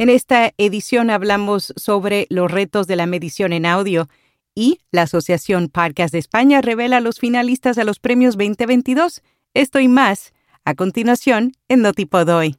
En 0.00 0.10
esta 0.10 0.54
edición 0.58 1.10
hablamos 1.10 1.74
sobre 1.74 2.28
los 2.30 2.48
retos 2.48 2.86
de 2.86 2.94
la 2.94 3.06
medición 3.06 3.52
en 3.52 3.66
audio 3.66 4.08
y 4.54 4.78
la 4.92 5.02
Asociación 5.02 5.68
Podcast 5.70 6.12
de 6.12 6.20
España 6.20 6.60
revela 6.60 6.98
a 6.98 7.00
los 7.00 7.18
finalistas 7.18 7.78
a 7.78 7.84
los 7.84 7.98
premios 7.98 8.36
2022. 8.36 9.22
Esto 9.54 9.80
y 9.80 9.88
más 9.88 10.32
a 10.64 10.76
continuación 10.76 11.50
en 11.68 11.82
Notipod 11.82 12.28
hoy. 12.28 12.56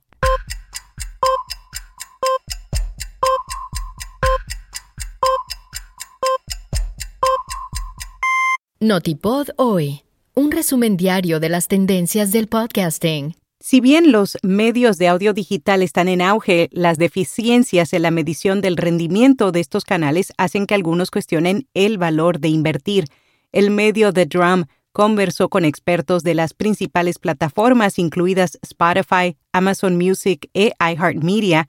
Notipod 8.82 9.48
hoy, 9.56 10.02
un 10.34 10.52
resumen 10.52 10.98
diario 10.98 11.40
de 11.40 11.48
las 11.48 11.70
tendencias 11.70 12.34
del 12.34 12.48
podcasting. 12.48 13.39
Si 13.62 13.82
bien 13.82 14.14
los 14.14 14.38
medios 14.42 14.98
de 14.98 15.10
audio 15.10 15.34
digital 15.34 15.84
están 15.84 16.08
en 16.08 16.22
auge, 16.22 16.70
las 16.72 16.98
deficiencias 16.98 17.92
en 17.92 18.04
la 18.04 18.12
medición 18.12 18.62
del 18.62 18.78
rendimiento 18.78 19.52
de 19.52 19.60
estos 19.60 19.84
canales 19.84 20.32
hacen 20.38 20.66
que 20.66 20.76
algunos 20.76 21.12
cuestionen 21.12 21.68
el 21.74 21.98
valor 21.98 22.40
de 22.40 22.48
invertir. 22.48 23.06
El 23.52 23.70
medio 23.70 24.14
The 24.14 24.28
Drum 24.28 24.64
conversó 24.94 25.50
con 25.50 25.66
expertos 25.66 26.24
de 26.24 26.36
las 26.36 26.54
principales 26.54 27.20
plataformas, 27.20 28.00
incluidas 28.00 28.58
Spotify, 28.62 29.36
Amazon 29.52 29.98
Music 29.98 30.50
e 30.54 30.72
iHeartMedia, 30.80 31.68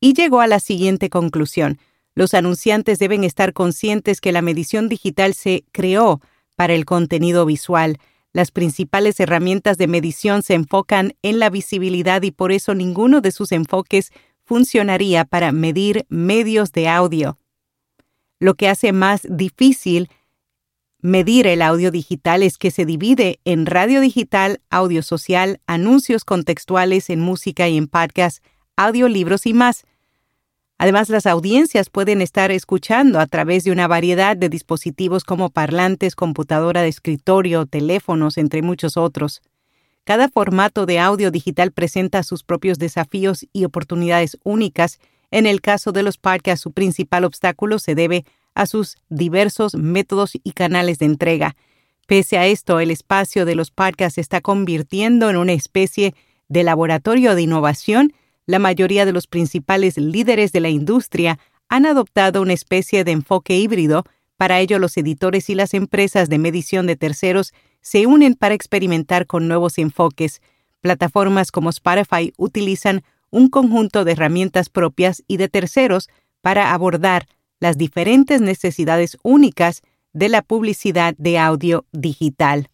y 0.00 0.14
llegó 0.14 0.40
a 0.40 0.48
la 0.48 0.58
siguiente 0.58 1.08
conclusión. 1.08 1.78
Los 2.16 2.34
anunciantes 2.34 2.98
deben 2.98 3.22
estar 3.22 3.52
conscientes 3.52 4.20
que 4.20 4.32
la 4.32 4.42
medición 4.42 4.88
digital 4.88 5.34
se 5.34 5.64
creó 5.70 6.20
para 6.56 6.74
el 6.74 6.84
contenido 6.84 7.46
visual. 7.46 7.98
Las 8.32 8.50
principales 8.50 9.18
herramientas 9.20 9.78
de 9.78 9.86
medición 9.86 10.42
se 10.42 10.54
enfocan 10.54 11.14
en 11.22 11.38
la 11.38 11.50
visibilidad 11.50 12.22
y 12.22 12.30
por 12.30 12.52
eso 12.52 12.74
ninguno 12.74 13.20
de 13.20 13.32
sus 13.32 13.52
enfoques 13.52 14.12
funcionaría 14.44 15.24
para 15.24 15.52
medir 15.52 16.06
medios 16.08 16.72
de 16.72 16.88
audio. 16.88 17.38
Lo 18.38 18.54
que 18.54 18.68
hace 18.68 18.92
más 18.92 19.22
difícil 19.28 20.08
medir 21.00 21.46
el 21.46 21.62
audio 21.62 21.90
digital 21.90 22.42
es 22.42 22.58
que 22.58 22.70
se 22.70 22.84
divide 22.84 23.40
en 23.44 23.66
radio 23.66 24.00
digital, 24.00 24.60
audio 24.70 25.02
social, 25.02 25.60
anuncios 25.66 26.24
contextuales 26.24 27.10
en 27.10 27.20
música 27.20 27.68
y 27.68 27.76
en 27.76 27.86
podcast, 27.86 28.44
audiolibros 28.76 29.46
y 29.46 29.54
más. 29.54 29.84
Además, 30.78 31.08
las 31.08 31.26
audiencias 31.26 31.90
pueden 31.90 32.22
estar 32.22 32.52
escuchando 32.52 33.18
a 33.18 33.26
través 33.26 33.64
de 33.64 33.72
una 33.72 33.88
variedad 33.88 34.36
de 34.36 34.48
dispositivos 34.48 35.24
como 35.24 35.50
parlantes, 35.50 36.14
computadora 36.14 36.82
de 36.82 36.88
escritorio, 36.88 37.66
teléfonos, 37.66 38.38
entre 38.38 38.62
muchos 38.62 38.96
otros. 38.96 39.42
Cada 40.04 40.28
formato 40.28 40.86
de 40.86 41.00
audio 41.00 41.32
digital 41.32 41.72
presenta 41.72 42.22
sus 42.22 42.44
propios 42.44 42.78
desafíos 42.78 43.44
y 43.52 43.64
oportunidades 43.64 44.38
únicas. 44.44 45.00
En 45.32 45.46
el 45.46 45.60
caso 45.60 45.90
de 45.90 46.04
los 46.04 46.16
podcasts, 46.16 46.62
su 46.62 46.70
principal 46.70 47.24
obstáculo 47.24 47.80
se 47.80 47.96
debe 47.96 48.24
a 48.54 48.66
sus 48.66 48.96
diversos 49.08 49.74
métodos 49.74 50.32
y 50.42 50.52
canales 50.52 51.00
de 51.00 51.06
entrega. 51.06 51.56
Pese 52.06 52.38
a 52.38 52.46
esto, 52.46 52.78
el 52.78 52.92
espacio 52.92 53.44
de 53.44 53.56
los 53.56 53.72
podcasts 53.72 54.14
se 54.14 54.20
está 54.20 54.40
convirtiendo 54.40 55.28
en 55.28 55.36
una 55.36 55.52
especie 55.52 56.14
de 56.48 56.62
laboratorio 56.62 57.34
de 57.34 57.42
innovación 57.42 58.14
la 58.48 58.58
mayoría 58.58 59.04
de 59.04 59.12
los 59.12 59.26
principales 59.26 59.98
líderes 59.98 60.52
de 60.52 60.60
la 60.60 60.70
industria 60.70 61.38
han 61.68 61.84
adoptado 61.84 62.40
una 62.40 62.54
especie 62.54 63.04
de 63.04 63.12
enfoque 63.12 63.58
híbrido. 63.58 64.04
Para 64.38 64.58
ello, 64.58 64.78
los 64.78 64.96
editores 64.96 65.50
y 65.50 65.54
las 65.54 65.74
empresas 65.74 66.30
de 66.30 66.38
medición 66.38 66.86
de 66.86 66.96
terceros 66.96 67.52
se 67.82 68.06
unen 68.06 68.34
para 68.34 68.54
experimentar 68.54 69.26
con 69.26 69.48
nuevos 69.48 69.76
enfoques. 69.76 70.40
Plataformas 70.80 71.52
como 71.52 71.68
Spotify 71.68 72.32
utilizan 72.38 73.02
un 73.28 73.50
conjunto 73.50 74.06
de 74.06 74.12
herramientas 74.12 74.70
propias 74.70 75.22
y 75.28 75.36
de 75.36 75.50
terceros 75.50 76.08
para 76.40 76.72
abordar 76.72 77.26
las 77.60 77.76
diferentes 77.76 78.40
necesidades 78.40 79.18
únicas 79.22 79.82
de 80.14 80.30
la 80.30 80.40
publicidad 80.40 81.14
de 81.18 81.38
audio 81.38 81.84
digital. 81.92 82.70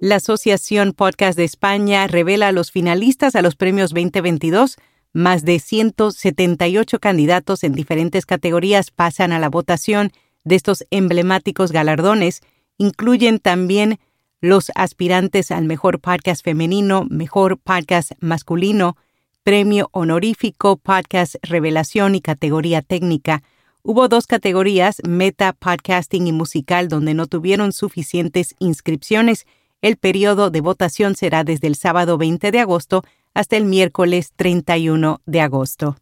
La 0.00 0.16
Asociación 0.16 0.92
Podcast 0.92 1.36
de 1.38 1.44
España 1.44 2.08
revela 2.08 2.48
a 2.48 2.52
los 2.52 2.72
finalistas 2.72 3.36
a 3.36 3.42
los 3.42 3.54
premios 3.54 3.90
2022. 3.90 4.76
Más 5.12 5.44
de 5.44 5.60
178 5.60 6.98
candidatos 6.98 7.62
en 7.62 7.72
diferentes 7.72 8.26
categorías 8.26 8.90
pasan 8.90 9.32
a 9.32 9.38
la 9.38 9.48
votación 9.48 10.10
de 10.42 10.56
estos 10.56 10.84
emblemáticos 10.90 11.70
galardones. 11.70 12.40
Incluyen 12.76 13.38
también 13.38 14.00
los 14.40 14.72
aspirantes 14.74 15.52
al 15.52 15.64
mejor 15.64 16.00
podcast 16.00 16.44
femenino, 16.44 17.06
mejor 17.08 17.56
podcast 17.56 18.12
masculino, 18.18 18.96
premio 19.44 19.90
honorífico, 19.92 20.76
podcast 20.76 21.36
revelación 21.42 22.16
y 22.16 22.20
categoría 22.20 22.82
técnica. 22.82 23.44
Hubo 23.84 24.08
dos 24.08 24.26
categorías, 24.26 25.00
meta, 25.06 25.52
podcasting 25.52 26.26
y 26.26 26.32
musical, 26.32 26.88
donde 26.88 27.14
no 27.14 27.26
tuvieron 27.26 27.72
suficientes 27.72 28.56
inscripciones 28.58 29.46
el 29.84 29.98
periodo 29.98 30.48
de 30.48 30.62
votación 30.62 31.14
será 31.14 31.44
desde 31.44 31.66
el 31.66 31.76
sábado 31.76 32.16
20 32.16 32.50
de 32.50 32.58
agosto 32.58 33.04
hasta 33.34 33.58
el 33.58 33.66
miércoles 33.66 34.32
31 34.34 35.20
de 35.26 35.42
agosto. 35.42 35.98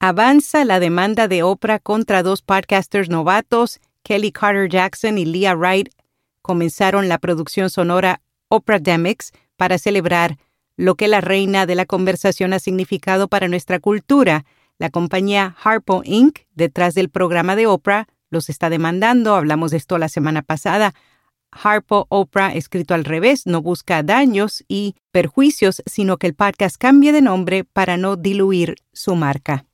Avanza 0.00 0.64
la 0.64 0.80
demanda 0.80 1.28
de 1.28 1.44
Oprah 1.44 1.78
contra 1.78 2.24
dos 2.24 2.42
podcasters 2.42 3.08
novatos, 3.08 3.78
Kelly 4.02 4.32
Carter 4.32 4.68
Jackson 4.68 5.16
y 5.16 5.24
Leah 5.24 5.54
Wright. 5.54 5.90
Comenzaron 6.42 7.08
la 7.08 7.18
producción 7.18 7.70
sonora 7.70 8.20
Oprah 8.48 8.80
Demics 8.80 9.30
para 9.56 9.78
celebrar 9.78 10.38
lo 10.76 10.96
que 10.96 11.06
la 11.06 11.20
reina 11.20 11.66
de 11.66 11.76
la 11.76 11.86
conversación 11.86 12.52
ha 12.52 12.58
significado 12.58 13.28
para 13.28 13.46
nuestra 13.46 13.78
cultura. 13.78 14.44
La 14.78 14.90
compañía 14.90 15.54
Harpo 15.62 16.02
Inc., 16.04 16.40
detrás 16.52 16.94
del 16.94 17.10
programa 17.10 17.54
de 17.54 17.68
Oprah, 17.68 18.08
los 18.28 18.48
está 18.48 18.70
demandando. 18.70 19.36
Hablamos 19.36 19.70
de 19.70 19.76
esto 19.76 19.98
la 19.98 20.08
semana 20.08 20.42
pasada. 20.42 20.94
Harpo 21.52 22.06
Oprah, 22.08 22.54
escrito 22.54 22.94
al 22.94 23.04
revés, 23.04 23.46
no 23.46 23.62
busca 23.62 24.02
daños 24.02 24.64
y 24.68 24.94
perjuicios, 25.12 25.82
sino 25.86 26.16
que 26.16 26.26
el 26.26 26.34
podcast 26.34 26.76
cambie 26.76 27.12
de 27.12 27.22
nombre 27.22 27.64
para 27.64 27.96
no 27.96 28.16
diluir 28.16 28.76
su 28.92 29.14
marca. 29.14 29.66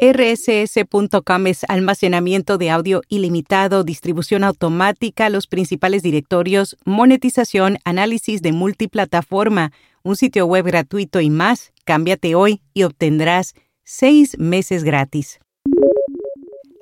RSS.com 0.00 1.46
es 1.48 1.64
almacenamiento 1.68 2.56
de 2.56 2.70
audio 2.70 3.02
ilimitado, 3.08 3.82
distribución 3.82 4.44
automática, 4.44 5.28
los 5.28 5.48
principales 5.48 6.04
directorios, 6.04 6.76
monetización, 6.84 7.78
análisis 7.84 8.40
de 8.40 8.52
multiplataforma, 8.52 9.72
un 10.04 10.14
sitio 10.14 10.46
web 10.46 10.66
gratuito 10.66 11.20
y 11.20 11.30
más. 11.30 11.72
Cámbiate 11.84 12.36
hoy 12.36 12.62
y 12.74 12.84
obtendrás 12.84 13.54
seis 13.82 14.38
meses 14.38 14.84
gratis. 14.84 15.40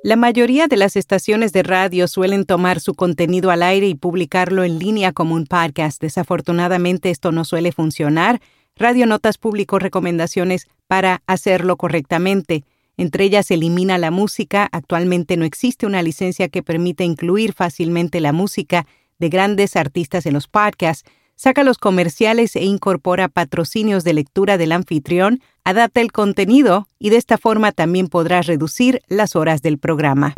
La 0.07 0.15
mayoría 0.15 0.67
de 0.67 0.77
las 0.77 0.95
estaciones 0.95 1.51
de 1.51 1.63
radio 1.63 2.07
suelen 2.07 2.45
tomar 2.45 2.79
su 2.79 2.93
contenido 2.93 3.51
al 3.51 3.61
aire 3.61 3.89
y 3.89 3.93
publicarlo 3.93 4.63
en 4.63 4.79
línea 4.79 5.11
como 5.11 5.35
un 5.35 5.45
podcast. 5.45 5.99
Desafortunadamente 6.01 7.09
esto 7.09 7.33
no 7.33 7.43
suele 7.43 7.73
funcionar. 7.73 8.39
Radio 8.77 9.05
Notas 9.05 9.37
publicó 9.37 9.79
recomendaciones 9.79 10.69
para 10.87 11.23
hacerlo 11.27 11.75
correctamente. 11.75 12.63
Entre 12.95 13.25
ellas 13.25 13.51
elimina 13.51 13.97
la 13.97 14.09
música. 14.09 14.69
Actualmente 14.71 15.35
no 15.35 15.43
existe 15.43 15.85
una 15.85 16.01
licencia 16.01 16.47
que 16.47 16.63
permita 16.63 17.03
incluir 17.03 17.51
fácilmente 17.51 18.21
la 18.21 18.31
música 18.31 18.87
de 19.19 19.27
grandes 19.27 19.75
artistas 19.75 20.25
en 20.25 20.35
los 20.35 20.47
podcasts 20.47 21.03
saca 21.37 21.63
los 21.63 21.77
comerciales 21.77 22.55
e 22.55 22.65
incorpora 22.65 23.29
patrocinios 23.29 24.03
de 24.03 24.13
lectura 24.13 24.57
del 24.57 24.71
anfitrión, 24.73 25.39
adapta 25.63 26.01
el 26.01 26.11
contenido 26.11 26.87
y 26.99 27.11
de 27.11 27.17
esta 27.17 27.37
forma 27.37 27.71
también 27.71 28.07
podrás 28.07 28.47
reducir 28.47 29.01
las 29.07 29.35
horas 29.35 29.61
del 29.61 29.77
programa. 29.77 30.33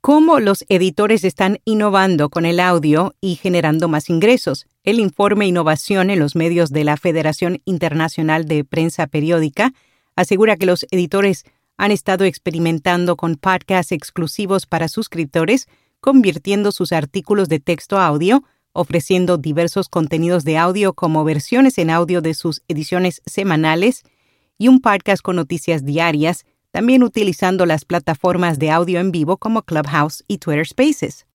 ¿Cómo 0.00 0.40
los 0.40 0.64
editores 0.68 1.24
están 1.24 1.58
innovando 1.64 2.30
con 2.30 2.46
el 2.46 2.58
audio 2.60 3.14
y 3.20 3.34
generando 3.34 3.88
más 3.88 4.08
ingresos? 4.08 4.66
El 4.82 4.98
informe 4.98 5.46
Innovación 5.46 6.08
en 6.08 6.20
los 6.20 6.36
medios 6.36 6.70
de 6.70 6.84
la 6.84 6.96
Federación 6.96 7.60
Internacional 7.66 8.46
de 8.46 8.64
Prensa 8.64 9.08
Periódica 9.08 9.74
asegura 10.16 10.56
que 10.56 10.66
los 10.66 10.86
editores 10.90 11.44
han 11.76 11.90
estado 11.90 12.24
experimentando 12.24 13.16
con 13.16 13.36
podcasts 13.36 13.92
exclusivos 13.92 14.66
para 14.66 14.88
suscriptores, 14.88 15.66
convirtiendo 16.00 16.72
sus 16.72 16.92
artículos 16.92 17.48
de 17.48 17.60
texto 17.60 17.98
a 17.98 18.06
audio 18.06 18.44
ofreciendo 18.72 19.36
diversos 19.36 19.88
contenidos 19.88 20.44
de 20.44 20.58
audio 20.58 20.92
como 20.92 21.24
versiones 21.24 21.78
en 21.78 21.90
audio 21.90 22.20
de 22.20 22.34
sus 22.34 22.62
ediciones 22.68 23.22
semanales 23.26 24.02
y 24.58 24.68
un 24.68 24.80
podcast 24.80 25.22
con 25.22 25.36
noticias 25.36 25.84
diarias, 25.84 26.44
también 26.70 27.02
utilizando 27.02 27.66
las 27.66 27.84
plataformas 27.84 28.58
de 28.58 28.70
audio 28.70 29.00
en 29.00 29.10
vivo 29.10 29.36
como 29.36 29.62
Clubhouse 29.62 30.24
y 30.28 30.38
Twitter 30.38 30.66
Spaces. 30.66 31.26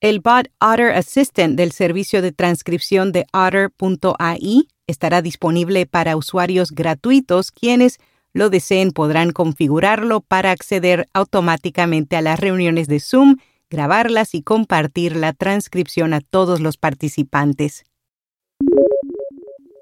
El 0.00 0.20
bot 0.20 0.48
Otter 0.60 0.92
Assistant 0.92 1.56
del 1.56 1.72
servicio 1.72 2.22
de 2.22 2.32
transcripción 2.32 3.12
de 3.12 3.26
Otter.ai 3.32 4.66
estará 4.86 5.20
disponible 5.20 5.84
para 5.84 6.16
usuarios 6.16 6.72
gratuitos 6.72 7.50
quienes 7.52 7.98
lo 8.32 8.48
deseen 8.48 8.92
podrán 8.92 9.32
configurarlo 9.32 10.20
para 10.20 10.52
acceder 10.52 11.06
automáticamente 11.12 12.16
a 12.16 12.22
las 12.22 12.40
reuniones 12.40 12.88
de 12.88 13.00
Zoom 13.00 13.36
grabarlas 13.70 14.34
y 14.34 14.42
compartir 14.42 15.16
la 15.16 15.32
transcripción 15.32 16.12
a 16.12 16.20
todos 16.20 16.60
los 16.60 16.76
participantes. 16.76 17.84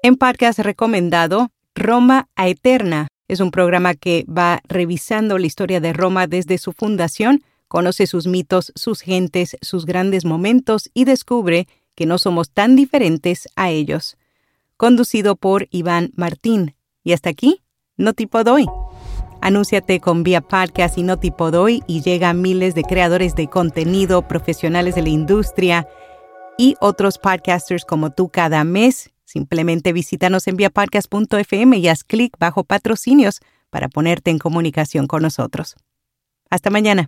En 0.01 0.15
podcast 0.15 0.59
recomendado, 0.59 1.49
Roma 1.75 2.29
a 2.35 2.47
Eterna. 2.47 3.07
Es 3.27 3.41
un 3.41 3.51
programa 3.51 3.95
que 3.95 4.25
va 4.25 4.61
revisando 4.67 5.37
la 5.37 5.47
historia 5.47 5.81
de 5.81 5.91
Roma 5.91 6.27
desde 6.27 6.57
su 6.57 6.71
fundación, 6.71 7.43
conoce 7.67 8.07
sus 8.07 8.25
mitos, 8.25 8.71
sus 8.75 9.01
gentes, 9.01 9.57
sus 9.61 9.85
grandes 9.85 10.25
momentos 10.25 10.89
y 10.93 11.03
descubre 11.03 11.67
que 11.95 12.05
no 12.05 12.17
somos 12.17 12.51
tan 12.51 12.75
diferentes 12.75 13.49
a 13.55 13.69
ellos. 13.69 14.17
Conducido 14.77 15.35
por 15.35 15.67
Iván 15.69 16.11
Martín. 16.15 16.75
Y 17.03 17.13
hasta 17.13 17.29
aquí, 17.29 17.61
no 17.97 18.13
tipo 18.13 18.43
doy. 18.43 18.65
Anúnciate 19.41 19.99
con 19.99 20.23
Vía 20.23 20.41
Podcast 20.41 20.97
y 20.97 21.03
no 21.03 21.17
tipo 21.17 21.51
doy 21.51 21.83
y 21.87 22.01
llega 22.01 22.29
a 22.29 22.33
miles 22.33 22.75
de 22.75 22.83
creadores 22.83 23.35
de 23.35 23.47
contenido, 23.47 24.27
profesionales 24.27 24.95
de 24.95 25.01
la 25.03 25.09
industria 25.09 25.87
y 26.57 26.75
otros 26.81 27.17
podcasters 27.17 27.85
como 27.85 28.11
tú 28.11 28.29
cada 28.29 28.63
mes 28.63 29.11
Simplemente 29.29 29.93
visítanos 29.93 30.47
en 30.47 30.57
viapodcast.fm 30.57 31.77
y 31.77 31.87
haz 31.87 32.03
clic 32.03 32.35
bajo 32.39 32.63
patrocinios 32.63 33.41
para 33.69 33.87
ponerte 33.87 34.31
en 34.31 34.39
comunicación 34.39 35.05
con 35.05 35.21
nosotros. 35.21 35.75
Hasta 36.49 36.71
mañana. 36.71 37.07